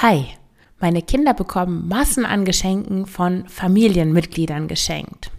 [0.00, 0.26] Hi,
[0.78, 5.32] meine Kinder bekommen Massen an Geschenken von Familienmitgliedern geschenkt.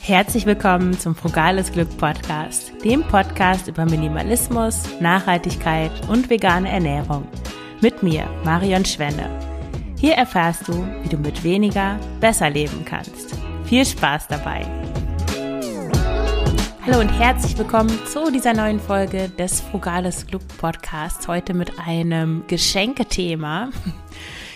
[0.00, 7.28] Herzlich willkommen zum Frugales Glück Podcast, dem Podcast über Minimalismus, Nachhaltigkeit und vegane Ernährung.
[7.82, 9.28] Mit mir, Marion Schwenne.
[9.98, 10.72] Hier erfährst du,
[11.02, 13.21] wie du mit weniger besser leben kannst.
[13.72, 14.66] Viel Spaß dabei!
[16.84, 21.26] Hallo und herzlich willkommen zu dieser neuen Folge des Frugales Glück Podcasts.
[21.26, 23.70] Heute mit einem Geschenkethema.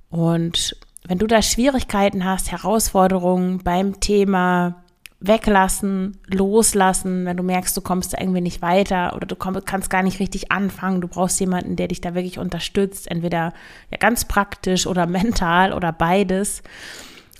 [0.09, 0.75] Und
[1.07, 4.83] wenn du da Schwierigkeiten hast, Herausforderungen beim Thema
[5.21, 9.89] weglassen, loslassen, wenn du merkst, du kommst da irgendwie nicht weiter oder du komm, kannst
[9.89, 13.53] gar nicht richtig anfangen, du brauchst jemanden, der dich da wirklich unterstützt, entweder
[13.91, 16.63] ja ganz praktisch oder mental oder beides,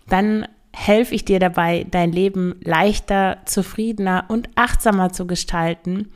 [0.08, 6.12] dann helfe ich dir dabei, dein Leben leichter, zufriedener und achtsamer zu gestalten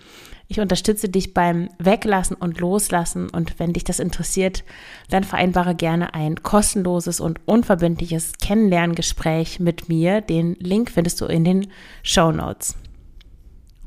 [0.47, 4.63] ich unterstütze dich beim Weglassen und Loslassen und wenn dich das interessiert,
[5.09, 10.21] dann vereinbare gerne ein kostenloses und unverbindliches Kennenlerngespräch mit mir.
[10.21, 11.67] Den Link findest du in den
[12.03, 12.75] Show Notes.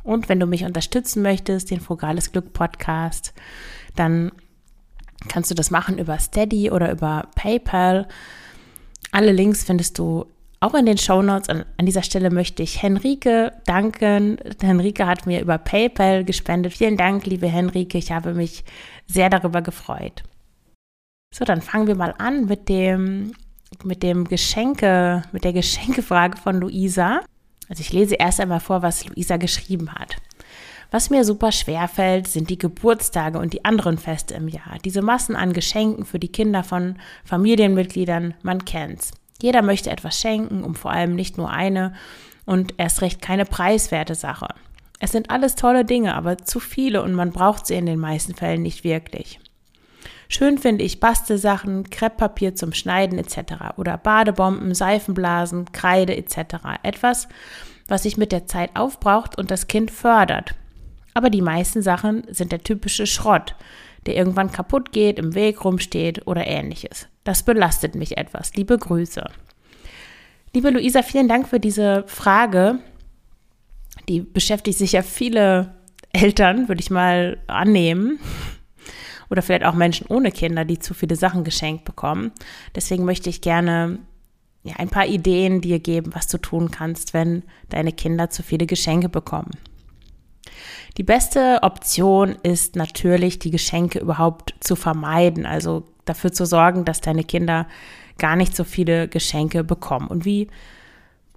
[0.03, 3.35] Und wenn du mich unterstützen möchtest, den Frugales Glück Podcast,
[3.97, 4.33] dann
[5.29, 8.09] kannst du das machen über Steady oder über PayPal.
[9.13, 10.27] Alle Links findest du
[10.61, 11.49] auch in den Shownotes.
[11.49, 14.39] An, an dieser Stelle möchte ich Henrike danken.
[14.61, 16.73] Henrike hat mir über PayPal gespendet.
[16.73, 17.99] Vielen Dank, liebe Henrike.
[17.99, 18.65] Ich habe mich
[19.07, 20.23] sehr darüber gefreut.
[21.35, 23.33] So, dann fangen wir mal an mit dem,
[23.85, 27.21] mit dem Geschenke, mit der Geschenkefrage von Luisa.
[27.69, 30.17] Also ich lese erst einmal vor, was Luisa geschrieben hat.
[30.91, 34.79] Was mir super schwer fällt, sind die Geburtstage und die anderen Feste im Jahr.
[34.85, 39.11] Diese Massen an Geschenken für die Kinder von Familienmitgliedern, man kennt's.
[39.41, 41.95] Jeder möchte etwas schenken, um vor allem nicht nur eine
[42.45, 44.49] und erst recht keine preiswerte Sache.
[44.99, 48.35] Es sind alles tolle Dinge, aber zu viele und man braucht sie in den meisten
[48.35, 49.39] Fällen nicht wirklich.
[50.29, 53.77] Schön finde ich Bastelsachen, Krepppapier zum Schneiden etc.
[53.77, 56.57] oder Badebomben, Seifenblasen, Kreide etc.
[56.83, 57.29] Etwas,
[57.87, 60.55] was sich mit der Zeit aufbraucht und das Kind fördert.
[61.15, 63.55] Aber die meisten Sachen sind der typische Schrott,
[64.07, 67.09] der irgendwann kaputt geht, im Weg rumsteht oder ähnliches.
[67.27, 68.55] Das belastet mich etwas.
[68.55, 69.29] Liebe Grüße.
[70.55, 72.79] Liebe Luisa, vielen Dank für diese Frage.
[74.09, 75.75] Die beschäftigt sich ja viele
[76.13, 78.21] Eltern, würde ich mal annehmen.
[79.29, 82.31] Oder vielleicht auch Menschen ohne Kinder, die zu viele Sachen geschenkt bekommen.
[82.77, 83.99] Deswegen möchte ich gerne
[84.63, 88.67] ja, ein paar Ideen dir geben, was du tun kannst, wenn deine Kinder zu viele
[88.67, 89.51] Geschenke bekommen.
[90.97, 97.01] Die beste Option ist natürlich, die Geschenke überhaupt zu vermeiden, also dafür zu sorgen, dass
[97.01, 97.67] deine Kinder
[98.19, 100.09] gar nicht so viele Geschenke bekommen.
[100.09, 100.49] Und wie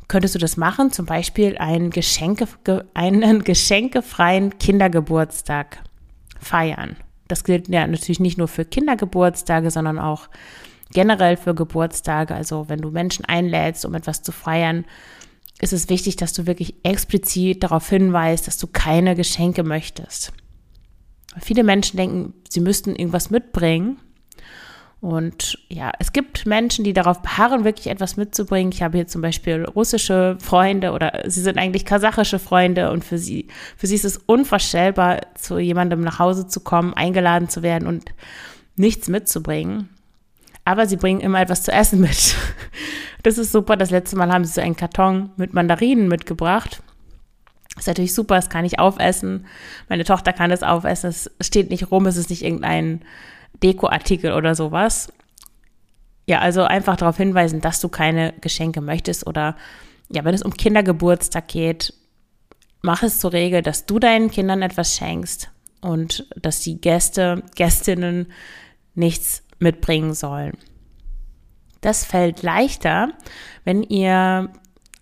[0.08, 0.92] könntest du das machen?
[0.92, 2.48] Zum Beispiel einen, Geschenke,
[2.94, 5.80] einen geschenkefreien Kindergeburtstag
[6.40, 6.96] feiern.
[7.28, 10.30] Das gilt ja natürlich nicht nur für Kindergeburtstage, sondern auch
[10.92, 12.34] generell für Geburtstage.
[12.34, 14.86] Also wenn du Menschen einlädst, um etwas zu feiern,
[15.62, 20.32] ist es wichtig, dass du wirklich explizit darauf hinweist, dass du keine Geschenke möchtest.
[21.40, 23.98] Viele Menschen denken, sie müssten irgendwas mitbringen.
[25.02, 28.74] Und ja, es gibt Menschen, die darauf beharren, wirklich etwas mitzubringen.
[28.74, 33.18] Ich habe hier zum Beispiel russische Freunde oder sie sind eigentlich kasachische Freunde und für
[33.18, 33.48] sie,
[33.78, 38.12] für sie ist es unvorstellbar, zu jemandem nach Hause zu kommen, eingeladen zu werden und
[38.76, 39.88] nichts mitzubringen.
[40.66, 42.36] Aber sie bringen immer etwas zu essen mit.
[43.22, 43.76] Das ist super.
[43.76, 46.82] Das letzte Mal haben sie so einen Karton mit Mandarinen mitgebracht.
[47.76, 49.46] Das ist natürlich super, das kann ich aufessen.
[49.90, 51.10] Meine Tochter kann das aufessen.
[51.10, 53.02] Es steht nicht rum, es ist nicht irgendein
[53.62, 55.12] Dekoartikel oder sowas.
[56.26, 59.56] Ja, also einfach darauf hinweisen, dass du keine Geschenke möchtest oder
[60.10, 61.94] ja, wenn es um Kindergeburtstag geht,
[62.82, 65.52] mach es zur Regel, dass du deinen Kindern etwas schenkst
[65.82, 68.32] und dass die Gäste, Gästinnen
[68.96, 70.58] nichts mitbringen sollen.
[71.82, 73.10] Das fällt leichter,
[73.64, 74.50] wenn ihr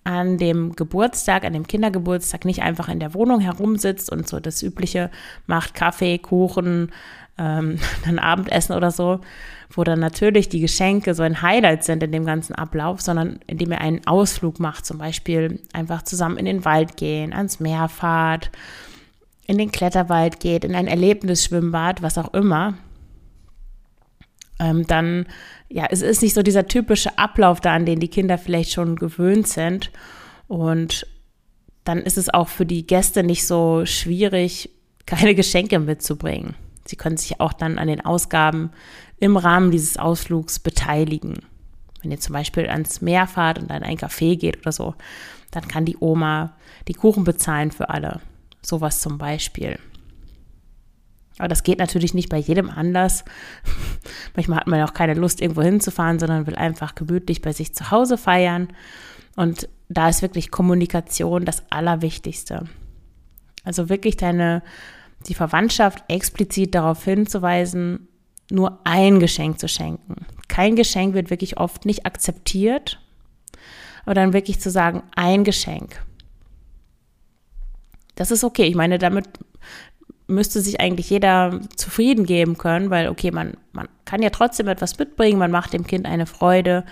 [0.03, 4.63] an dem Geburtstag, an dem Kindergeburtstag nicht einfach in der Wohnung herumsitzt und so das
[4.63, 5.11] Übliche
[5.47, 6.91] macht, Kaffee, Kuchen,
[7.37, 9.21] ähm, dann Abendessen oder so,
[9.69, 13.71] wo dann natürlich die Geschenke so ein Highlight sind in dem ganzen Ablauf, sondern indem
[13.71, 18.51] ihr einen Ausflug macht, zum Beispiel einfach zusammen in den Wald gehen, ans Meer fahrt,
[19.45, 22.75] in den Kletterwald geht, in ein Erlebnisschwimmbad, was auch immer,
[24.59, 25.25] ähm, dann,
[25.69, 28.95] ja, es ist nicht so dieser typische Ablauf da, an den die Kinder vielleicht schon
[28.95, 29.91] gewöhnt sind.
[30.47, 31.05] Und
[31.83, 34.69] dann ist es auch für die Gäste nicht so schwierig,
[35.05, 36.55] keine Geschenke mitzubringen.
[36.87, 38.71] Sie können sich auch dann an den Ausgaben
[39.19, 41.39] im Rahmen dieses Ausflugs beteiligen.
[42.01, 44.95] Wenn ihr zum Beispiel ans Meer fahrt und an ein Café geht oder so,
[45.51, 46.53] dann kann die Oma
[46.87, 48.21] die Kuchen bezahlen für alle.
[48.61, 49.79] Sowas zum Beispiel.
[51.37, 53.23] Aber das geht natürlich nicht bei jedem Anlass.
[54.35, 57.91] Manchmal hat man auch keine Lust, irgendwo hinzufahren, sondern will einfach gemütlich bei sich zu
[57.91, 58.69] Hause feiern.
[59.35, 62.65] Und da ist wirklich Kommunikation das Allerwichtigste.
[63.63, 64.63] Also wirklich deine,
[65.25, 68.07] die Verwandtschaft explizit darauf hinzuweisen,
[68.49, 70.25] nur ein Geschenk zu schenken.
[70.47, 72.99] Kein Geschenk wird wirklich oft nicht akzeptiert,
[74.05, 76.01] aber dann wirklich zu sagen, ein Geschenk.
[78.15, 78.63] Das ist okay.
[78.63, 79.27] Ich meine, damit
[80.27, 84.97] müsste sich eigentlich jeder zufrieden geben können, weil, okay, man, man kann ja trotzdem etwas
[84.97, 86.83] mitbringen, man macht dem Kind eine Freude.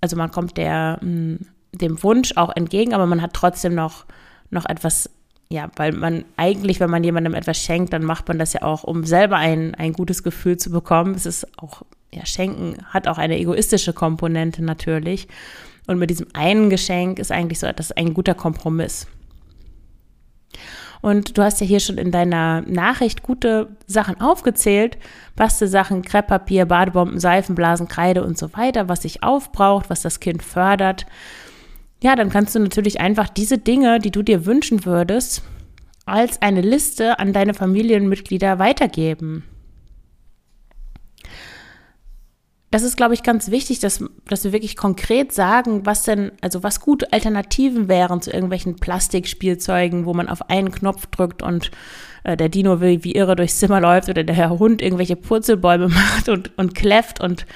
[0.00, 1.40] Also man kommt der, hm,
[1.72, 4.06] dem Wunsch auch entgegen, aber man hat trotzdem noch,
[4.50, 5.10] noch etwas,
[5.48, 8.82] ja, weil man eigentlich, wenn man jemandem etwas schenkt, dann macht man das ja auch,
[8.82, 11.14] um selber ein, ein gutes Gefühl zu bekommen.
[11.14, 11.82] Es ist auch,
[12.12, 15.28] ja, Schenken hat auch eine egoistische Komponente natürlich.
[15.86, 19.06] Und mit diesem einen Geschenk ist eigentlich so, ist ein guter Kompromiss.
[21.00, 24.98] Und du hast ja hier schon in deiner Nachricht gute Sachen aufgezählt.
[25.36, 31.06] Bastelsachen, Krepppapier, Badebomben, Seifenblasen, Kreide und so weiter, was sich aufbraucht, was das Kind fördert.
[32.02, 35.42] Ja, dann kannst du natürlich einfach diese Dinge, die du dir wünschen würdest,
[36.04, 39.44] als eine Liste an deine Familienmitglieder weitergeben.
[42.76, 46.62] das ist, glaube ich, ganz wichtig, dass, dass wir wirklich konkret sagen, was denn, also
[46.62, 51.70] was gute Alternativen wären zu irgendwelchen Plastikspielzeugen, wo man auf einen Knopf drückt und
[52.24, 56.28] äh, der Dino will wie irre durchs Zimmer läuft oder der Hund irgendwelche Purzelbäume macht
[56.28, 57.46] und, und kläfft und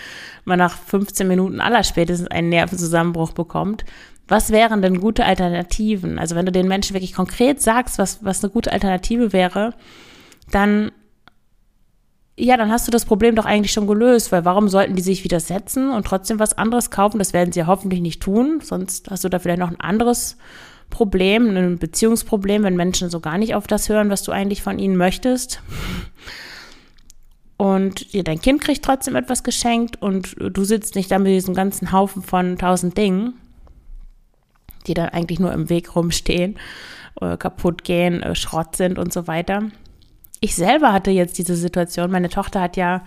[0.44, 3.84] man nach 15 Minuten aller spätestens einen Nervenzusammenbruch bekommt.
[4.30, 6.20] Was wären denn gute Alternativen?
[6.20, 9.74] Also wenn du den Menschen wirklich konkret sagst, was, was eine gute Alternative wäre,
[10.52, 10.92] dann
[12.36, 15.24] ja, dann hast du das Problem doch eigentlich schon gelöst, weil warum sollten die sich
[15.24, 17.18] widersetzen und trotzdem was anderes kaufen?
[17.18, 20.38] Das werden sie ja hoffentlich nicht tun, sonst hast du da vielleicht noch ein anderes
[20.90, 24.78] Problem, ein Beziehungsproblem, wenn Menschen so gar nicht auf das hören, was du eigentlich von
[24.78, 25.60] ihnen möchtest.
[27.56, 31.54] Und ja, dein Kind kriegt trotzdem etwas geschenkt und du sitzt nicht da mit diesem
[31.54, 33.34] ganzen Haufen von tausend Dingen,
[34.86, 36.58] die dann eigentlich nur im Weg rumstehen,
[37.20, 39.62] äh, kaputt gehen, äh, Schrott sind und so weiter
[40.40, 42.10] ich selber hatte jetzt diese Situation.
[42.10, 43.02] Meine Tochter hat ja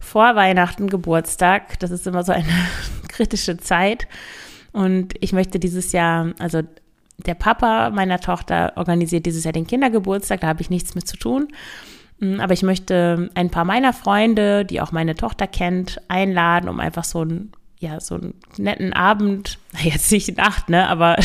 [0.00, 1.78] vor Weihnachten Geburtstag.
[1.80, 2.46] Das ist immer so eine
[3.08, 4.06] kritische Zeit.
[4.72, 6.62] Und ich möchte dieses Jahr, also
[7.26, 11.16] der Papa meiner Tochter organisiert dieses Jahr den Kindergeburtstag, da habe ich nichts mit zu
[11.16, 11.48] tun.
[12.20, 16.78] Mm, aber ich möchte ein paar meiner Freunde, die auch meine Tochter kennt, einladen, um
[16.78, 21.16] einfach so ein ja, so einen netten Abend, jetzt nicht Nacht, ne, aber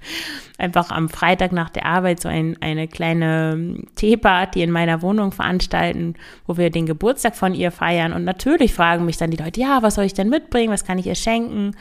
[0.58, 6.14] einfach am Freitag nach der Arbeit so ein, eine kleine Teeparty in meiner Wohnung veranstalten,
[6.46, 8.12] wo wir den Geburtstag von ihr feiern.
[8.12, 10.98] Und natürlich fragen mich dann die Leute, ja, was soll ich denn mitbringen, was kann
[10.98, 11.74] ich ihr schenken?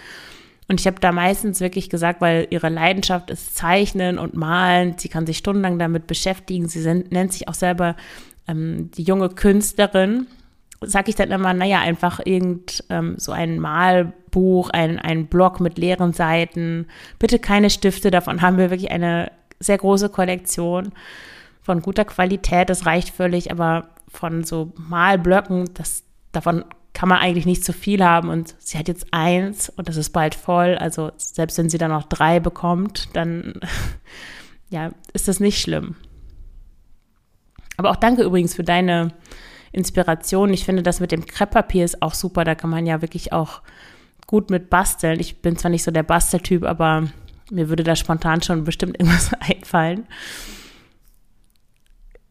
[0.67, 5.09] Und ich habe da meistens wirklich gesagt, weil ihre Leidenschaft ist Zeichnen und Malen, sie
[5.09, 7.95] kann sich stundenlang damit beschäftigen, sie nennt sich auch selber
[8.47, 10.27] ähm, die junge Künstlerin
[10.81, 15.77] sage ich dann immer, naja, einfach irgend ähm, so ein Malbuch, ein, ein Blog mit
[15.77, 16.87] leeren Seiten,
[17.19, 20.91] bitte keine Stifte, davon haben wir wirklich eine sehr große Kollektion
[21.61, 27.45] von guter Qualität, das reicht völlig, aber von so Malblöcken, das, davon kann man eigentlich
[27.45, 28.29] nicht zu viel haben.
[28.29, 31.91] Und sie hat jetzt eins und das ist bald voll, also selbst wenn sie dann
[31.91, 33.53] noch drei bekommt, dann
[34.69, 35.95] ja, ist das nicht schlimm.
[37.77, 39.13] Aber auch danke übrigens für deine
[39.71, 40.53] Inspiration.
[40.53, 42.43] Ich finde, das mit dem Krepppapier ist auch super.
[42.43, 43.61] Da kann man ja wirklich auch
[44.27, 45.19] gut mit basteln.
[45.19, 47.07] Ich bin zwar nicht so der Basteltyp, aber
[47.51, 50.07] mir würde da spontan schon bestimmt irgendwas einfallen.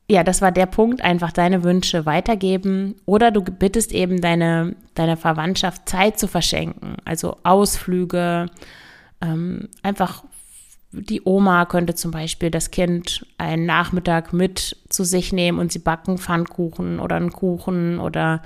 [0.08, 5.16] ja, das war der Punkt, einfach deine Wünsche weitergeben oder du bittest eben deine, deine
[5.16, 8.46] Verwandtschaft Zeit zu verschenken, also Ausflüge,
[9.20, 10.24] ähm, einfach
[10.92, 15.78] die Oma könnte zum Beispiel das Kind einen Nachmittag mit zu sich nehmen und sie
[15.78, 18.42] backen Pfannkuchen oder einen Kuchen oder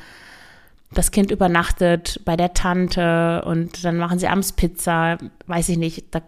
[0.92, 6.04] das Kind übernachtet bei der Tante und dann machen sie abends Pizza, weiß ich nicht,
[6.10, 6.20] da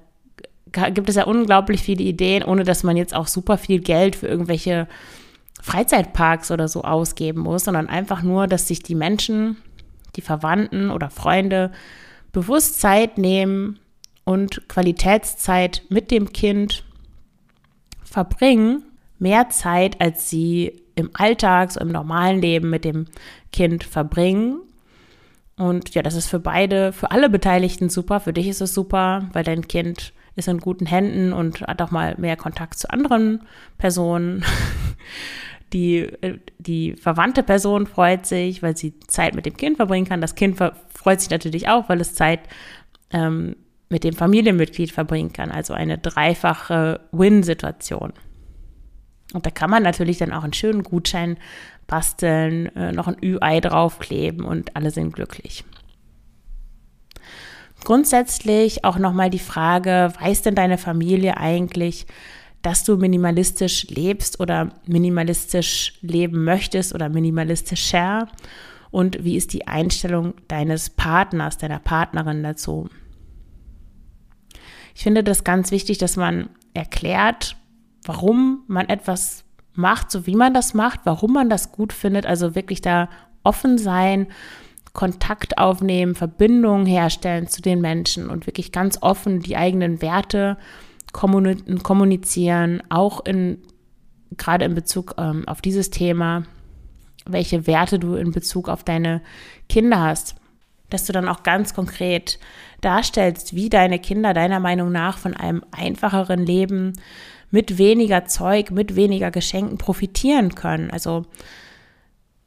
[0.90, 4.26] gibt es ja unglaublich viele Ideen, ohne dass man jetzt auch super viel Geld für
[4.26, 4.88] irgendwelche
[5.62, 9.56] Freizeitparks oder so ausgeben muss, sondern einfach nur, dass sich die Menschen,
[10.16, 11.73] die Verwandten oder Freunde
[12.32, 13.78] bewusst Zeit nehmen
[14.26, 16.85] und Qualitätszeit mit dem Kind
[18.04, 18.83] verbringen,
[19.18, 23.06] mehr Zeit, als sie im Alltag, so im normalen Leben mit dem
[23.52, 24.59] Kind verbringen.
[25.56, 28.18] Und ja, das ist für beide, für alle Beteiligten super.
[28.21, 31.92] Für dich ist es super, weil dein Kind ist in guten Händen und hat auch
[31.92, 33.42] mal mehr Kontakt zu anderen
[33.78, 34.45] Personen.
[35.73, 36.09] Die,
[36.59, 40.21] die verwandte Person freut sich, weil sie Zeit mit dem Kind verbringen kann.
[40.21, 42.38] Das Kind freut sich natürlich auch, weil es Zeit
[43.11, 43.56] ähm,
[43.88, 45.50] mit dem Familienmitglied verbringen kann.
[45.50, 48.12] Also eine dreifache Win-Situation.
[49.33, 51.37] Und da kann man natürlich dann auch einen schönen Gutschein
[51.87, 55.64] basteln, äh, noch ein Ü-Ei draufkleben und alle sind glücklich.
[57.85, 62.07] Grundsätzlich auch nochmal die Frage, weiß denn deine Familie eigentlich,
[62.62, 68.28] dass du minimalistisch lebst oder minimalistisch leben möchtest oder minimalistischer?
[68.90, 72.88] Und wie ist die Einstellung deines Partners, deiner Partnerin dazu?
[74.96, 77.58] Ich finde das ganz wichtig, dass man erklärt,
[78.06, 82.24] warum man etwas macht, so wie man das macht, warum man das gut findet.
[82.24, 83.10] Also wirklich da
[83.44, 84.28] offen sein
[84.94, 90.56] Kontakt aufnehmen, Verbindungen herstellen zu den Menschen und wirklich ganz offen die eigenen Werte
[91.12, 93.58] kommunizieren, auch in,
[94.38, 96.44] gerade in Bezug ähm, auf dieses Thema,
[97.26, 99.20] welche Werte du in Bezug auf deine
[99.68, 100.36] Kinder hast.
[100.90, 102.38] Dass du dann auch ganz konkret
[102.81, 106.93] darstellst, wie deine Kinder deiner Meinung nach von einem einfacheren Leben
[107.50, 110.90] mit weniger Zeug, mit weniger Geschenken profitieren können.
[110.90, 111.26] Also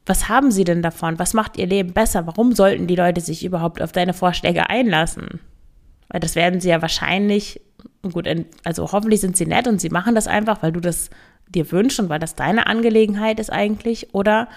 [0.06, 1.18] was haben sie denn davon?
[1.18, 2.26] Was macht ihr Leben besser?
[2.26, 5.40] Warum sollten die Leute sich überhaupt auf deine Vorschläge einlassen?
[6.08, 7.60] Weil das werden sie ja wahrscheinlich,
[8.02, 8.26] gut,
[8.64, 11.10] also hoffentlich sind sie nett und sie machen das einfach, weil du das
[11.48, 14.12] dir wünschst und weil das deine Angelegenheit ist eigentlich.
[14.14, 14.48] Oder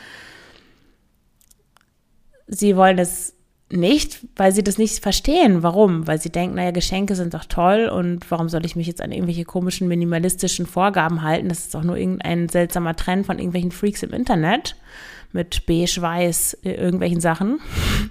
[2.47, 3.35] sie wollen es
[3.73, 5.63] nicht, weil sie das nicht verstehen.
[5.63, 6.07] Warum?
[6.07, 9.11] Weil sie denken, naja, Geschenke sind doch toll und warum soll ich mich jetzt an
[9.11, 11.49] irgendwelche komischen minimalistischen Vorgaben halten?
[11.49, 14.75] Das ist doch nur irgendein seltsamer Trend von irgendwelchen Freaks im Internet
[15.31, 17.59] mit beige-weiß äh, irgendwelchen Sachen.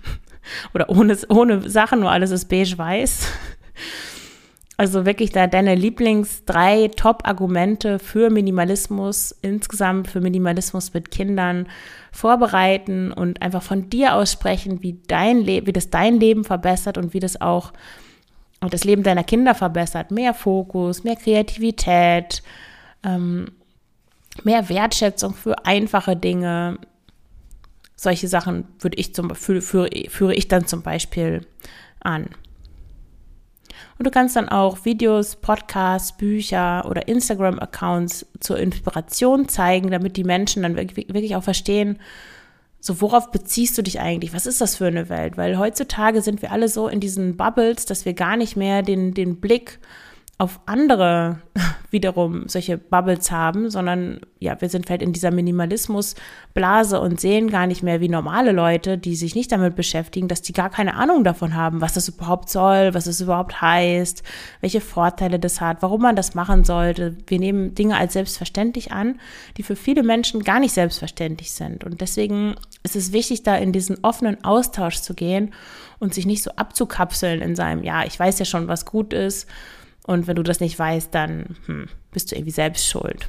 [0.75, 3.29] Oder ohne, ohne Sachen, nur alles ist beige-weiß.
[4.83, 11.69] Also wirklich da deine Lieblings drei Top-Argumente für Minimalismus, insgesamt für Minimalismus mit Kindern
[12.11, 17.15] vorbereiten und einfach von dir aussprechen, wie dein Leben, wie das dein Leben verbessert und
[17.15, 17.73] wie das auch
[18.59, 20.11] das Leben deiner Kinder verbessert.
[20.11, 22.43] Mehr Fokus, mehr Kreativität,
[23.05, 23.53] ähm,
[24.43, 26.79] mehr Wertschätzung für einfache Dinge,
[27.95, 29.63] solche Sachen würde ich zum, führe,
[30.09, 31.47] führe ich dann zum Beispiel
[32.01, 32.31] an.
[33.99, 40.25] Und du kannst dann auch Videos, Podcasts, Bücher oder Instagram-Accounts zur Inspiration zeigen, damit die
[40.25, 41.99] Menschen dann wirklich auch verstehen,
[42.81, 44.35] so worauf beziehst du dich eigentlich?
[44.35, 45.37] Was ist das für eine Welt?
[45.37, 49.15] Weil heutzutage sind wir alle so in diesen Bubbles, dass wir gar nicht mehr den,
[49.15, 49.79] den Blick
[50.43, 51.41] auf andere
[51.91, 57.69] wiederum solche Bubbles haben, sondern ja, wir sind vielleicht in dieser Minimalismusblase und sehen gar
[57.69, 61.23] nicht mehr wie normale Leute, die sich nicht damit beschäftigen, dass die gar keine Ahnung
[61.23, 64.25] davon haben, was das überhaupt soll, was es überhaupt heißt,
[64.61, 67.17] welche Vorteile das hat, warum man das machen sollte.
[67.29, 69.21] Wir nehmen Dinge als selbstverständlich an,
[69.59, 71.85] die für viele Menschen gar nicht selbstverständlich sind.
[71.85, 75.55] Und deswegen ist es wichtig, da in diesen offenen Austausch zu gehen
[76.01, 79.47] und sich nicht so abzukapseln in seinem, ja, ich weiß ja schon, was gut ist
[80.07, 83.29] und wenn du das nicht weißt, dann hm, bist du irgendwie selbst schuld.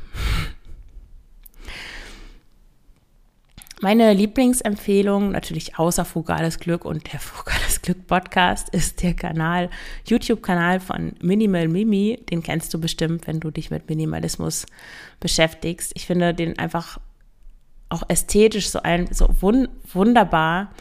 [3.81, 9.69] Meine Lieblingsempfehlung, natürlich außer Frugales Glück und der Frugales Glück Podcast, ist der Kanal,
[10.07, 12.17] YouTube-Kanal von Minimal Mimi.
[12.31, 14.65] Den kennst du bestimmt, wenn du dich mit Minimalismus
[15.19, 15.91] beschäftigst.
[15.95, 16.97] Ich finde den einfach
[17.89, 20.71] auch ästhetisch so ein, so wun wunderbar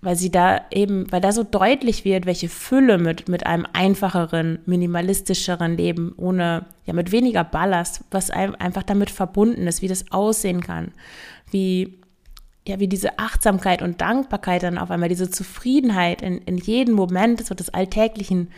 [0.00, 4.58] weil sie da eben, weil da so deutlich wird, welche Fülle mit, mit einem einfacheren,
[4.66, 10.60] minimalistischeren Leben, ohne, ja, mit weniger Ballast, was einfach damit verbunden ist, wie das aussehen
[10.60, 10.92] kann,
[11.50, 11.98] wie,
[12.66, 17.44] ja, wie diese Achtsamkeit und Dankbarkeit dann auf einmal, diese Zufriedenheit in, in jedem Moment
[17.44, 18.48] so des alltäglichen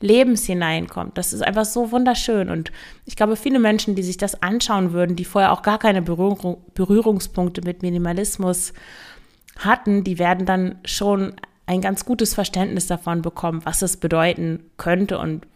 [0.00, 1.16] Lebens hineinkommt.
[1.16, 2.50] Das ist einfach so wunderschön.
[2.50, 2.72] Und
[3.06, 6.58] ich glaube, viele Menschen, die sich das anschauen würden, die vorher auch gar keine Berührung,
[6.74, 8.72] Berührungspunkte mit Minimalismus
[9.56, 11.34] hatten, die werden dann schon
[11.66, 15.46] ein ganz gutes Verständnis davon bekommen, was es bedeuten könnte und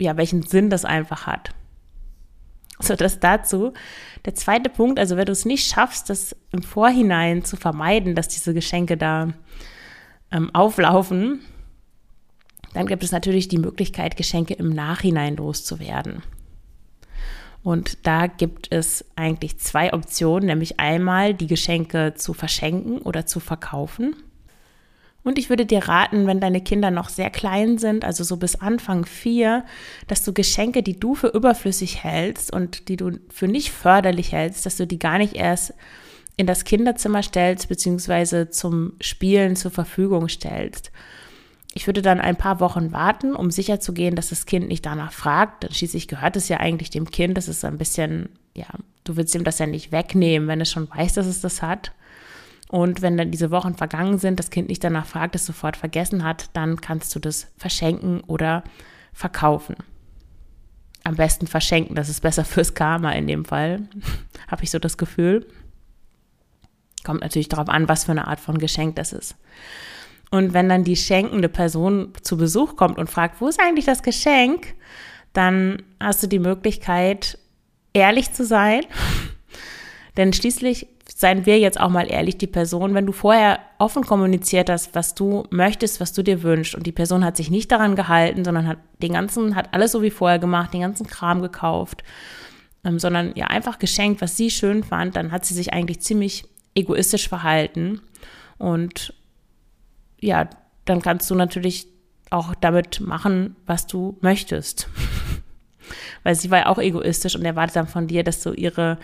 [0.00, 1.50] ja, welchen Sinn das einfach hat.
[2.80, 3.72] So, das dazu.
[4.24, 8.28] Der zweite Punkt, also wenn du es nicht schaffst, das im Vorhinein zu vermeiden, dass
[8.28, 9.32] diese Geschenke da
[10.32, 11.40] ähm, auflaufen,
[12.72, 16.22] dann gibt es natürlich die Möglichkeit, Geschenke im Nachhinein loszuwerden.
[17.64, 23.40] Und da gibt es eigentlich zwei Optionen, nämlich einmal die Geschenke zu verschenken oder zu
[23.40, 24.14] verkaufen.
[25.22, 28.56] Und ich würde dir raten, wenn deine Kinder noch sehr klein sind, also so bis
[28.56, 29.64] Anfang vier,
[30.06, 34.66] dass du Geschenke, die du für überflüssig hältst und die du für nicht förderlich hältst,
[34.66, 35.72] dass du die gar nicht erst
[36.36, 40.92] in das Kinderzimmer stellst, beziehungsweise zum Spielen zur Verfügung stellst.
[41.76, 45.64] Ich würde dann ein paar Wochen warten, um sicherzugehen, dass das Kind nicht danach fragt.
[45.64, 47.36] Dann schließlich gehört es ja eigentlich dem Kind.
[47.36, 48.68] Das ist ein bisschen, ja,
[49.02, 51.90] du willst ihm das ja nicht wegnehmen, wenn es schon weiß, dass es das hat.
[52.68, 56.22] Und wenn dann diese Wochen vergangen sind, das Kind nicht danach fragt, es sofort vergessen
[56.22, 58.62] hat, dann kannst du das verschenken oder
[59.12, 59.74] verkaufen.
[61.02, 63.82] Am besten verschenken, das ist besser fürs Karma in dem Fall,
[64.48, 65.44] habe ich so das Gefühl.
[67.02, 69.34] Kommt natürlich darauf an, was für eine Art von Geschenk das ist.
[70.34, 74.02] Und wenn dann die schenkende Person zu Besuch kommt und fragt, wo ist eigentlich das
[74.02, 74.74] Geschenk,
[75.32, 77.38] dann hast du die Möglichkeit,
[77.92, 78.80] ehrlich zu sein.
[80.16, 84.70] Denn schließlich seien wir jetzt auch mal ehrlich, die Person, wenn du vorher offen kommuniziert
[84.70, 87.94] hast, was du möchtest, was du dir wünschst und die Person hat sich nicht daran
[87.94, 92.02] gehalten, sondern hat den ganzen, hat alles so wie vorher gemacht, den ganzen Kram gekauft,
[92.82, 96.44] ähm, sondern ja einfach geschenkt, was sie schön fand, dann hat sie sich eigentlich ziemlich
[96.74, 98.00] egoistisch verhalten
[98.58, 99.14] und
[100.24, 100.48] ja,
[100.84, 101.86] dann kannst du natürlich
[102.30, 104.88] auch damit machen, was du möchtest.
[106.22, 108.98] Weil sie war ja auch egoistisch und erwartet dann von dir, dass du ihre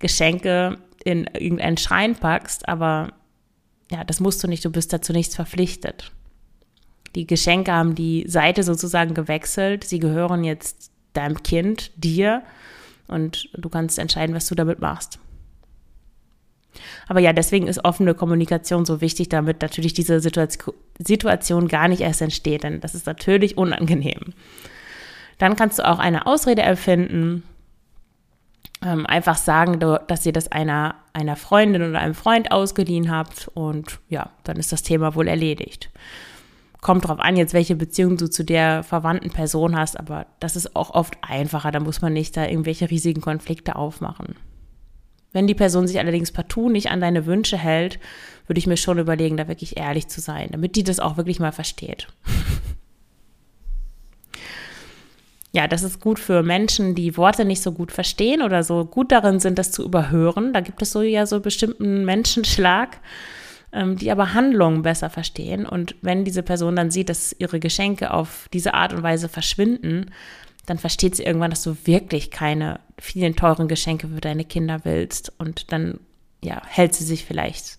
[0.00, 3.12] Geschenke in irgendeinen Schrein packst, aber
[3.90, 6.10] ja, das musst du nicht, du bist dazu nichts verpflichtet.
[7.14, 12.42] Die Geschenke haben die Seite sozusagen gewechselt, sie gehören jetzt deinem Kind, dir
[13.06, 15.20] und du kannst entscheiden, was du damit machst.
[17.08, 22.22] Aber ja, deswegen ist offene Kommunikation so wichtig, damit natürlich diese Situation gar nicht erst
[22.22, 24.34] entsteht, denn das ist natürlich unangenehm.
[25.38, 27.42] Dann kannst du auch eine Ausrede erfinden,
[28.84, 34.00] ähm, einfach sagen, dass ihr das einer, einer Freundin oder einem Freund ausgeliehen habt und
[34.08, 35.90] ja, dann ist das Thema wohl erledigt.
[36.80, 40.76] Kommt drauf an, jetzt welche Beziehung du zu der verwandten Person hast, aber das ist
[40.76, 44.36] auch oft einfacher, da muss man nicht da irgendwelche riesigen Konflikte aufmachen.
[45.34, 47.98] Wenn die Person sich allerdings partout nicht an deine Wünsche hält,
[48.46, 51.40] würde ich mir schon überlegen, da wirklich ehrlich zu sein, damit die das auch wirklich
[51.40, 52.06] mal versteht.
[55.52, 59.10] ja, das ist gut für Menschen, die Worte nicht so gut verstehen oder so gut
[59.10, 60.52] darin sind, das zu überhören.
[60.52, 63.00] Da gibt es so ja so bestimmten Menschenschlag,
[63.72, 65.66] ähm, die aber Handlungen besser verstehen.
[65.66, 70.12] Und wenn diese Person dann sieht, dass ihre Geschenke auf diese Art und Weise verschwinden,
[70.66, 75.32] dann versteht sie irgendwann, dass du wirklich keine vielen teuren Geschenke für deine Kinder willst.
[75.38, 76.00] Und dann
[76.42, 77.78] ja, hält sie sich vielleicht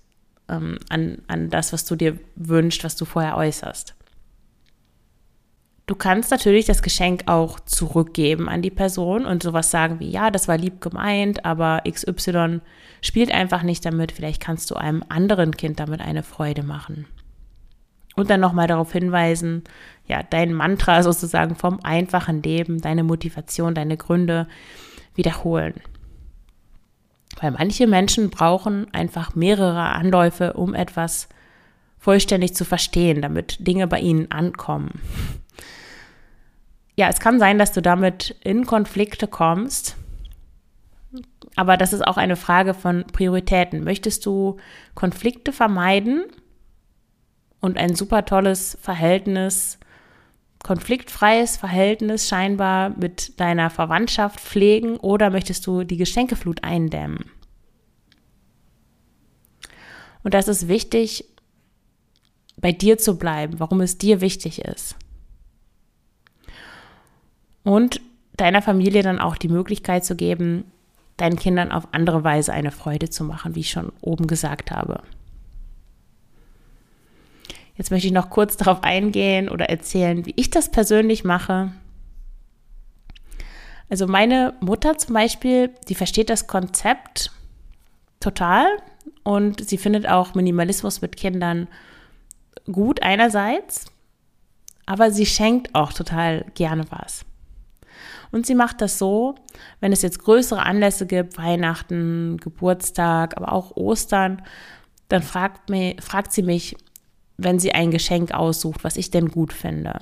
[0.49, 3.95] ähm, an, an das, was du dir wünschst, was du vorher äußerst.
[5.87, 10.31] Du kannst natürlich das Geschenk auch zurückgeben an die Person und sowas sagen wie, ja,
[10.31, 12.61] das war lieb gemeint, aber XY
[13.01, 14.11] spielt einfach nicht damit.
[14.11, 17.05] Vielleicht kannst du einem anderen Kind damit eine Freude machen.
[18.15, 19.63] Und dann nochmal darauf hinweisen,
[20.07, 24.47] ja, dein Mantra sozusagen vom einfachen Leben, deine Motivation, deine Gründe
[25.15, 25.75] wiederholen.
[27.41, 31.27] Weil manche Menschen brauchen einfach mehrere Anläufe, um etwas
[31.97, 35.01] vollständig zu verstehen, damit Dinge bei ihnen ankommen
[36.95, 39.97] ja, es kann sein, dass du damit in Konflikte kommst.
[41.55, 43.83] Aber das ist auch eine Frage von Prioritäten.
[43.83, 44.57] Möchtest du
[44.93, 46.25] Konflikte vermeiden
[47.61, 49.79] und ein super tolles Verhältnis,
[50.63, 57.31] konfliktfreies Verhältnis scheinbar mit deiner Verwandtschaft pflegen oder möchtest du die Geschenkeflut eindämmen?
[60.23, 61.25] Und das ist wichtig,
[62.57, 64.95] bei dir zu bleiben, warum es dir wichtig ist
[67.65, 67.99] und
[68.37, 70.71] deiner Familie dann auch die Möglichkeit zu geben,
[71.17, 75.01] deinen Kindern auf andere Weise eine Freude zu machen, wie ich schon oben gesagt habe.
[77.75, 81.71] Jetzt möchte ich noch kurz darauf eingehen oder erzählen, wie ich das persönlich mache.
[83.89, 87.31] Also meine Mutter zum Beispiel, die versteht das Konzept
[88.19, 88.65] total
[89.23, 91.67] und sie findet auch Minimalismus mit Kindern
[92.71, 93.85] gut einerseits
[94.85, 97.25] aber sie schenkt auch total gerne was.
[98.31, 99.35] Und sie macht das so,
[99.79, 104.41] wenn es jetzt größere Anlässe gibt, Weihnachten, Geburtstag, aber auch Ostern,
[105.07, 106.75] dann fragt, mich, fragt sie mich,
[107.37, 109.99] wenn sie ein Geschenk aussucht, was ich denn gut finde.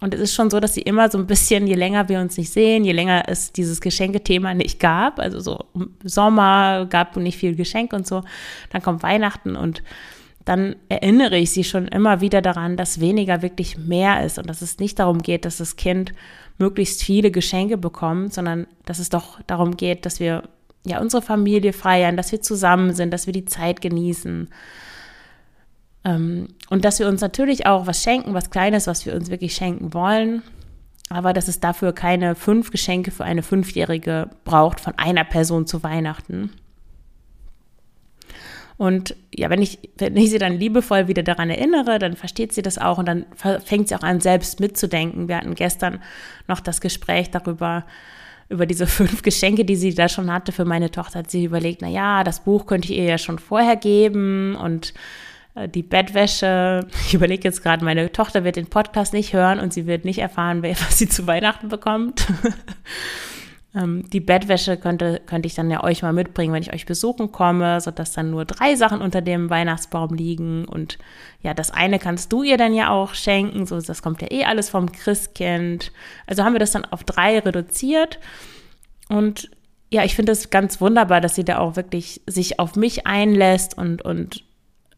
[0.00, 2.36] Und es ist schon so, dass sie immer so ein bisschen, je länger wir uns
[2.36, 5.64] nicht sehen, je länger es dieses Geschenkethema nicht gab, also so
[6.02, 8.22] Sommer gab nicht viel Geschenk und so,
[8.70, 9.82] dann kommt Weihnachten und
[10.44, 14.60] dann erinnere ich sie schon immer wieder daran, dass weniger wirklich mehr ist und dass
[14.60, 16.12] es nicht darum geht, dass das Kind
[16.58, 20.42] möglichst viele Geschenke bekommt, sondern dass es doch darum geht, dass wir
[20.84, 24.50] ja unsere Familie feiern, dass wir zusammen sind, dass wir die Zeit genießen.
[26.04, 29.54] Ähm, und dass wir uns natürlich auch was schenken, was Kleines, was wir uns wirklich
[29.54, 30.42] schenken wollen.
[31.10, 35.82] Aber dass es dafür keine fünf Geschenke für eine Fünfjährige braucht von einer Person zu
[35.82, 36.50] Weihnachten.
[38.76, 42.62] Und ja, wenn ich, wenn ich sie dann liebevoll wieder daran erinnere, dann versteht sie
[42.62, 43.26] das auch und dann
[43.64, 45.28] fängt sie auch an, selbst mitzudenken.
[45.28, 46.00] Wir hatten gestern
[46.48, 47.84] noch das Gespräch darüber,
[48.48, 51.82] über diese fünf Geschenke, die sie da schon hatte für meine Tochter, hat sie überlegt,
[51.82, 54.92] na ja, das Buch könnte ich ihr ja schon vorher geben und
[55.68, 56.86] die Bettwäsche.
[57.06, 60.18] Ich überlege jetzt gerade, meine Tochter wird den Podcast nicht hören und sie wird nicht
[60.18, 62.26] erfahren, was sie zu Weihnachten bekommt.
[63.76, 67.32] Ähm, die Bettwäsche könnte, könnte ich dann ja euch mal mitbringen, wenn ich euch besuchen
[67.32, 70.64] komme, sodass dann nur drei Sachen unter dem Weihnachtsbaum liegen.
[70.64, 70.98] Und
[71.42, 73.66] ja, das eine kannst du ihr dann ja auch schenken.
[73.66, 75.90] So, das kommt ja eh alles vom Christkind.
[76.26, 78.20] Also haben wir das dann auf drei reduziert.
[79.08, 79.50] Und
[79.90, 83.76] ja, ich finde es ganz wunderbar, dass sie da auch wirklich sich auf mich einlässt
[83.76, 84.44] und, und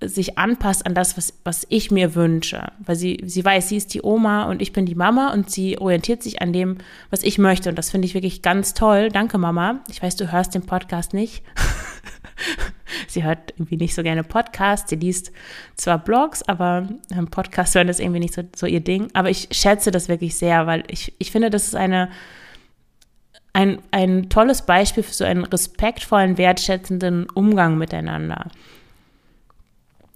[0.01, 2.73] sich anpasst an das, was, was ich mir wünsche.
[2.79, 5.79] Weil sie, sie weiß, sie ist die Oma und ich bin die Mama und sie
[5.79, 6.79] orientiert sich an dem,
[7.11, 7.71] was ich möchte.
[7.71, 9.09] Und das finde ich wirklich ganz toll.
[9.09, 9.81] Danke, Mama.
[9.91, 11.43] Ich weiß, du hörst den Podcast nicht.
[13.09, 14.91] sie hört irgendwie nicht so gerne Podcasts.
[14.91, 15.33] Sie liest
[15.77, 16.89] zwar Blogs, aber
[17.31, 19.09] Podcasts hören ist irgendwie nicht so, so ihr Ding.
[19.15, 22.11] Aber ich schätze das wirklich sehr, weil ich, ich finde, das ist eine,
[23.55, 28.49] ein, ein tolles Beispiel für so einen respektvollen, wertschätzenden Umgang miteinander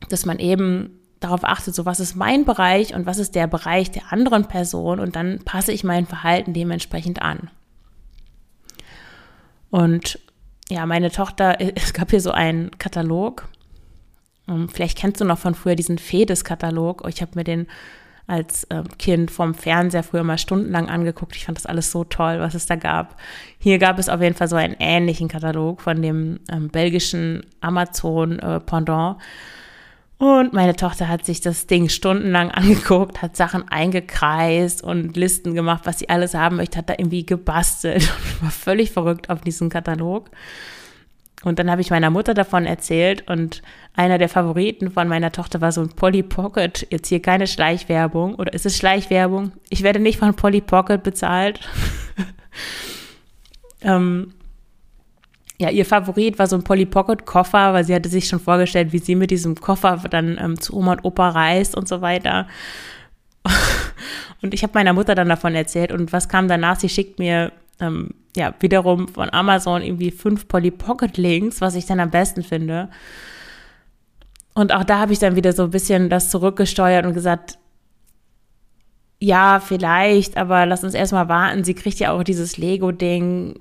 [0.09, 3.91] dass man eben darauf achtet, so was ist mein Bereich und was ist der Bereich
[3.91, 7.51] der anderen Person und dann passe ich mein Verhalten dementsprechend an.
[9.71, 10.19] Und
[10.69, 13.49] ja, meine Tochter, es gab hier so einen Katalog.
[14.73, 17.05] Vielleicht kennst du noch von früher diesen Fedes-Katalog.
[17.09, 17.69] Ich habe mir den
[18.27, 21.37] als ähm, Kind vom Fernseher früher mal stundenlang angeguckt.
[21.37, 23.17] Ich fand das alles so toll, was es da gab.
[23.59, 29.19] Hier gab es auf jeden Fall so einen ähnlichen Katalog von dem ähm, belgischen Amazon-Pendant.
[29.19, 29.25] Äh,
[30.20, 35.87] und meine Tochter hat sich das Ding stundenlang angeguckt, hat Sachen eingekreist und Listen gemacht,
[35.87, 38.02] was sie alles haben möchte, hat da irgendwie gebastelt
[38.40, 40.30] und war völlig verrückt auf diesen Katalog.
[41.42, 43.62] Und dann habe ich meiner Mutter davon erzählt und
[43.94, 46.87] einer der Favoriten von meiner Tochter war so ein Polly Pocket.
[46.90, 49.52] Jetzt hier keine Schleichwerbung oder ist es Schleichwerbung?
[49.70, 51.61] Ich werde nicht von Polly Pocket bezahlt.
[53.80, 54.35] ähm,
[55.61, 58.92] ja, ihr Favorit war so ein Polly Pocket Koffer, weil sie hatte sich schon vorgestellt,
[58.92, 62.49] wie sie mit diesem Koffer dann ähm, zu Oma und Opa reist und so weiter.
[64.42, 66.81] Und ich habe meiner Mutter dann davon erzählt und was kam danach?
[66.81, 71.85] Sie schickt mir ähm, ja wiederum von Amazon irgendwie fünf Polly Pocket Links, was ich
[71.85, 72.88] dann am besten finde.
[74.55, 77.59] Und auch da habe ich dann wieder so ein bisschen das zurückgesteuert und gesagt,
[79.18, 81.62] ja, vielleicht, aber lass uns erstmal warten.
[81.62, 83.61] Sie kriegt ja auch dieses Lego-Ding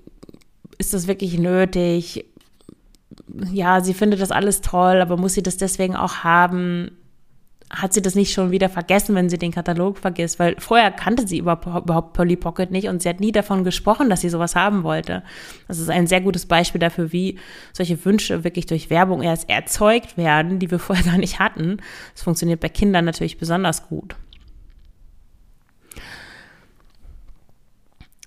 [0.78, 2.26] ist das wirklich nötig?
[3.52, 6.92] Ja, sie findet das alles toll, aber muss sie das deswegen auch haben?
[7.70, 10.40] Hat sie das nicht schon wieder vergessen, wenn sie den Katalog vergisst?
[10.40, 14.22] Weil vorher kannte sie überhaupt Polly Pocket nicht und sie hat nie davon gesprochen, dass
[14.22, 15.22] sie sowas haben wollte.
[15.68, 17.38] Das ist ein sehr gutes Beispiel dafür, wie
[17.74, 21.78] solche Wünsche wirklich durch Werbung erst erzeugt werden, die wir vorher gar nicht hatten.
[22.14, 24.16] Das funktioniert bei Kindern natürlich besonders gut.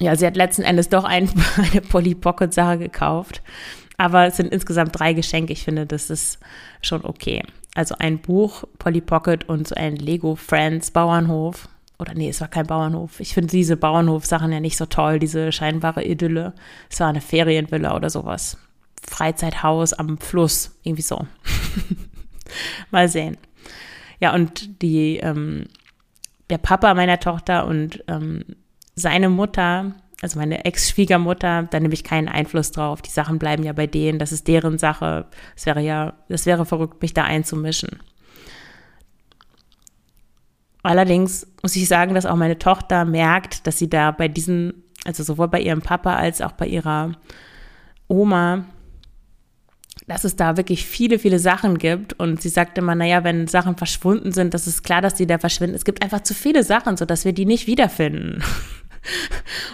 [0.00, 3.42] Ja, sie hat letzten Endes doch ein, eine Polly Pocket Sache gekauft.
[3.98, 5.52] Aber es sind insgesamt drei Geschenke.
[5.52, 6.38] Ich finde, das ist
[6.80, 7.42] schon okay.
[7.74, 11.68] Also ein Buch, Polly Pocket und so ein Lego Friends Bauernhof.
[11.98, 13.20] Oder nee, es war kein Bauernhof.
[13.20, 16.52] Ich finde diese Bauernhof-Sachen ja nicht so toll, diese scheinbare Idylle.
[16.90, 18.58] Es war eine Ferienvilla oder sowas.
[19.08, 21.26] Freizeithaus am Fluss, irgendwie so.
[22.90, 23.36] Mal sehen.
[24.20, 25.66] Ja, und die, ähm,
[26.50, 28.44] der Papa meiner Tochter und ähm,
[28.94, 33.02] seine Mutter, also meine Ex-Schwiegermutter, da nehme ich keinen Einfluss drauf.
[33.02, 35.26] Die Sachen bleiben ja bei denen, das ist deren Sache.
[35.56, 38.00] Es wäre ja, es wäre verrückt, mich da einzumischen.
[40.82, 45.22] Allerdings muss ich sagen, dass auch meine Tochter merkt, dass sie da bei diesen, also
[45.22, 47.12] sowohl bei ihrem Papa als auch bei ihrer
[48.08, 48.64] Oma,
[50.08, 52.14] dass es da wirklich viele, viele Sachen gibt.
[52.14, 55.38] Und sie sagte immer, naja, wenn Sachen verschwunden sind, das ist klar, dass die da
[55.38, 55.76] verschwinden.
[55.76, 58.42] Es gibt einfach zu viele Sachen, sodass wir die nicht wiederfinden.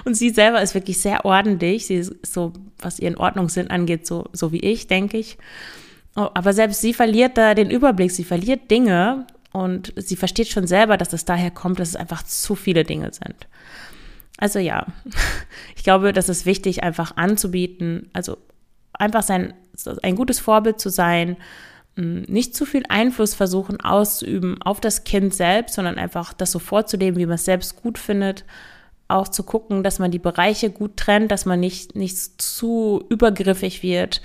[0.04, 1.86] Und sie selber ist wirklich sehr ordentlich.
[1.86, 5.38] Sie ist so, was ihren Ordnungssinn angeht, so, so wie ich, denke ich.
[6.16, 8.10] Oh, aber selbst sie verliert da den Überblick.
[8.10, 12.22] Sie verliert Dinge und sie versteht schon selber, dass es daher kommt, dass es einfach
[12.22, 13.46] zu viele Dinge sind.
[14.38, 14.86] Also ja,
[15.76, 18.38] ich glaube, das ist wichtig, einfach anzubieten, also
[18.92, 19.54] einfach sein,
[20.02, 21.36] ein gutes Vorbild zu sein,
[21.96, 27.18] nicht zu viel Einfluss versuchen auszuüben auf das Kind selbst, sondern einfach das so vorzuleben,
[27.18, 28.44] wie man es selbst gut findet.
[29.08, 33.82] Auch zu gucken, dass man die Bereiche gut trennt, dass man nicht, nicht zu übergriffig
[33.82, 34.20] wird,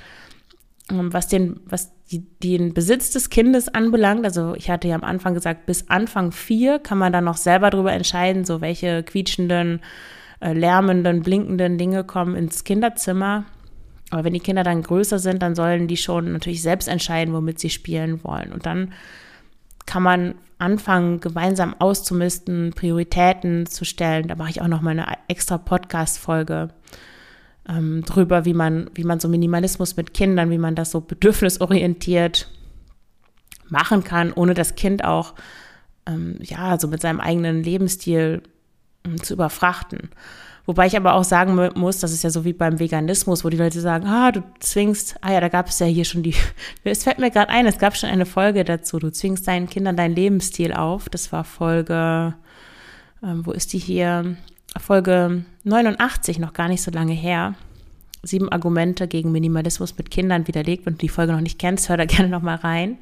[0.92, 4.26] ähm, was den, was die, den Besitz des Kindes anbelangt.
[4.26, 7.70] Also ich hatte ja am Anfang gesagt, bis Anfang vier kann man dann noch selber
[7.70, 9.82] darüber entscheiden, so welche quietschenden,
[10.42, 13.46] äh, lärmenden, blinkenden Dinge kommen ins Kinderzimmer.
[14.12, 17.60] Aber wenn die Kinder dann größer sind, dann sollen die schon natürlich selbst entscheiden, womit
[17.60, 18.52] sie spielen wollen.
[18.52, 18.94] Und dann
[19.86, 24.28] kann man anfangen, gemeinsam auszumisten, Prioritäten zu stellen.
[24.28, 26.70] Da mache ich auch noch mal eine extra Podcast-Folge
[27.68, 32.50] ähm, drüber, wie man, wie man so Minimalismus mit Kindern, wie man das so bedürfnisorientiert
[33.70, 35.34] machen kann, ohne das Kind auch
[36.06, 38.44] ähm, ja so mit seinem eigenen Lebensstil
[39.06, 40.10] ähm, zu überfrachten.
[40.66, 43.58] Wobei ich aber auch sagen muss, das ist ja so wie beim Veganismus, wo die
[43.58, 46.36] Leute sagen, ah, du zwingst, ah ja, da gab es ja hier schon die,
[46.86, 49.98] es fällt mir gerade ein, es gab schon eine Folge dazu, du zwingst deinen Kindern
[49.98, 51.10] deinen Lebensstil auf.
[51.10, 52.34] Das war Folge,
[53.22, 54.38] ähm, wo ist die hier?
[54.80, 57.56] Folge 89, noch gar nicht so lange her.
[58.24, 60.86] Sieben Argumente gegen Minimalismus mit Kindern widerlegt.
[60.86, 62.98] Wenn du die Folge noch nicht kennst, hör da gerne noch mal rein.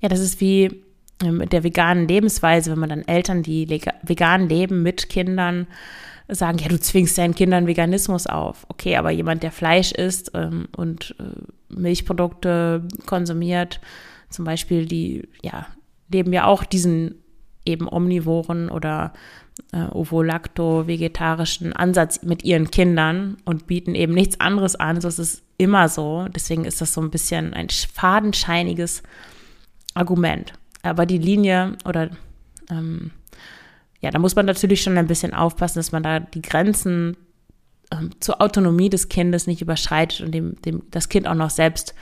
[0.00, 0.82] Ja, das ist wie
[1.30, 3.68] mit der veganen Lebensweise, wenn man dann Eltern, die
[4.02, 5.66] vegan leben mit Kindern,
[6.28, 8.66] sagen, ja, du zwingst deinen Kindern Veganismus auf.
[8.68, 13.80] Okay, aber jemand, der Fleisch isst ähm, und äh, Milchprodukte konsumiert,
[14.30, 15.66] zum Beispiel, die ja,
[16.10, 17.16] leben ja auch diesen
[17.64, 19.12] eben omnivoren oder
[19.72, 25.00] äh, ovo-lacto-vegetarischen Ansatz mit ihren Kindern und bieten eben nichts anderes an.
[25.00, 26.26] So ist es immer so.
[26.34, 29.02] Deswegen ist das so ein bisschen ein fadenscheiniges
[29.94, 30.54] Argument.
[30.82, 32.10] Aber die Linie oder
[32.70, 33.12] ähm,
[34.00, 37.16] ja, da muss man natürlich schon ein bisschen aufpassen, dass man da die Grenzen
[37.92, 41.94] ähm, zur Autonomie des Kindes nicht überschreitet und dem, dem das Kind auch noch selbst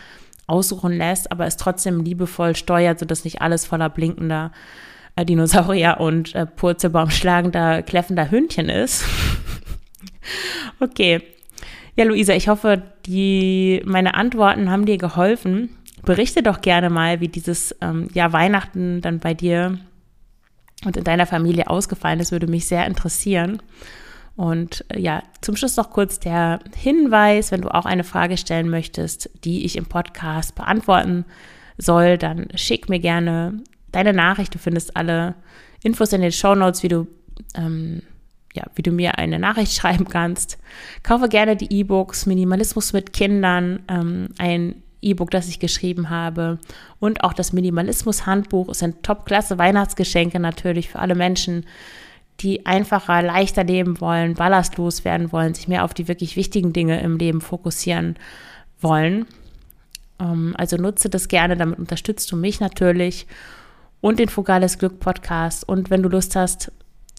[0.47, 4.51] aussuchen lässt, aber es trotzdem liebevoll steuert, sodass nicht alles voller blinkender
[5.15, 9.05] äh, Dinosaurier und äh, Purzelbaum schlagender, kläffender Hündchen ist.
[10.81, 11.23] okay.
[11.97, 17.29] Ja, Luisa, ich hoffe, die, meine Antworten haben dir geholfen berichte doch gerne mal, wie
[17.29, 19.79] dieses ähm, Jahr Weihnachten dann bei dir
[20.85, 23.63] und in deiner Familie ausgefallen ist, würde mich sehr interessieren.
[24.37, 28.71] Und äh, ja, zum Schluss noch kurz der Hinweis, wenn du auch eine Frage stellen
[28.71, 31.25] möchtest, die ich im Podcast beantworten
[31.77, 33.61] soll, dann schick mir gerne
[33.93, 34.55] deine Nachricht.
[34.55, 35.35] Du findest alle
[35.83, 37.07] Infos in den Show Notes, wie du
[37.55, 38.03] ähm,
[38.55, 40.59] ja, wie du mir eine Nachricht schreiben kannst.
[41.03, 46.59] Kaufe gerne die E-Books Minimalismus mit Kindern, ähm, ein E-Book, das ich geschrieben habe.
[46.99, 51.67] Und auch das Minimalismus-Handbuch sind top-klasse Weihnachtsgeschenke natürlich für alle Menschen,
[52.41, 57.01] die einfacher, leichter leben wollen, ballastlos werden wollen, sich mehr auf die wirklich wichtigen Dinge
[57.01, 58.17] im Leben fokussieren
[58.81, 59.27] wollen.
[60.19, 63.27] Ähm, also nutze das gerne, damit unterstützt du mich natürlich
[64.01, 65.69] und den Fugales Glück Podcast.
[65.69, 66.73] Und wenn du Lust hast,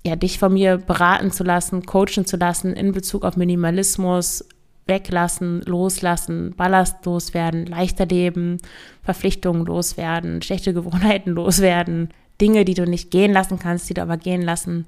[0.04, 4.46] ja, dich von mir beraten zu lassen, coachen zu lassen in Bezug auf Minimalismus,
[4.92, 8.58] weglassen, loslassen, Ballast loswerden, leichter leben,
[9.04, 12.10] Verpflichtungen loswerden, schlechte Gewohnheiten loswerden,
[12.42, 14.86] Dinge, die du nicht gehen lassen kannst, die du aber gehen lassen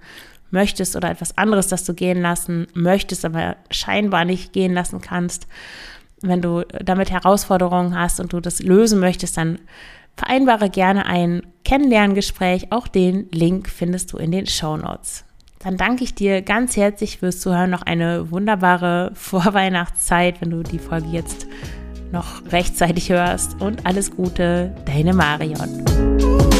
[0.52, 5.48] möchtest oder etwas anderes, das du gehen lassen möchtest, aber scheinbar nicht gehen lassen kannst.
[6.22, 9.60] Wenn du damit Herausforderungen hast und du das lösen möchtest, dann
[10.16, 12.72] vereinbare gerne ein Kennenlerngespräch.
[12.72, 15.26] Auch den Link findest du in den Show Notes
[15.64, 17.70] dann danke ich dir ganz herzlich fürs Zuhören.
[17.70, 21.48] Noch eine wunderbare Vorweihnachtszeit, wenn du die Folge jetzt
[22.12, 23.60] noch rechtzeitig hörst.
[23.62, 26.53] Und alles Gute, deine Marion.